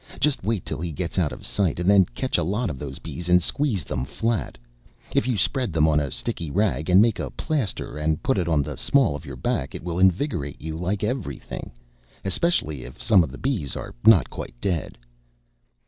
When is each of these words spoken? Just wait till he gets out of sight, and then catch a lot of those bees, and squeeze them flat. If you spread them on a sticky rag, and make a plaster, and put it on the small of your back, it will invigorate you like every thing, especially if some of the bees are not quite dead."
Just 0.19 0.43
wait 0.43 0.65
till 0.65 0.81
he 0.81 0.91
gets 0.91 1.19
out 1.19 1.31
of 1.31 1.45
sight, 1.45 1.79
and 1.79 1.87
then 1.87 2.05
catch 2.05 2.35
a 2.39 2.43
lot 2.43 2.71
of 2.71 2.79
those 2.79 2.97
bees, 2.97 3.29
and 3.29 3.39
squeeze 3.39 3.83
them 3.83 4.03
flat. 4.03 4.57
If 5.13 5.27
you 5.27 5.37
spread 5.37 5.71
them 5.73 5.87
on 5.87 5.99
a 5.99 6.09
sticky 6.09 6.49
rag, 6.49 6.89
and 6.89 6.99
make 6.99 7.19
a 7.19 7.29
plaster, 7.29 7.99
and 7.99 8.23
put 8.23 8.39
it 8.39 8.47
on 8.47 8.63
the 8.63 8.77
small 8.77 9.15
of 9.15 9.27
your 9.27 9.35
back, 9.35 9.75
it 9.75 9.83
will 9.83 9.99
invigorate 9.99 10.59
you 10.59 10.75
like 10.75 11.03
every 11.03 11.37
thing, 11.37 11.69
especially 12.25 12.81
if 12.83 12.99
some 12.99 13.23
of 13.23 13.31
the 13.31 13.37
bees 13.37 13.75
are 13.75 13.93
not 14.03 14.27
quite 14.31 14.59
dead." 14.59 14.97